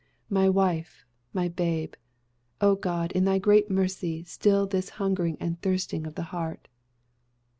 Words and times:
"my 0.31 0.49
wife! 0.49 1.05
my 1.31 1.47
babe! 1.47 1.93
O 2.59 2.73
God, 2.75 3.11
in 3.11 3.23
thy 3.23 3.37
great 3.37 3.69
mercy, 3.69 4.23
still 4.23 4.65
this 4.65 4.89
hungering 4.97 5.37
and 5.39 5.61
thirsting 5.61 6.07
of 6.07 6.15
the 6.15 6.23
heart!" 6.33 6.67